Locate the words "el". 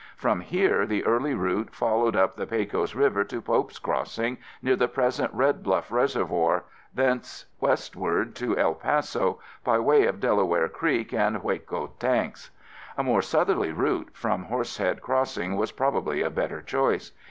8.57-8.73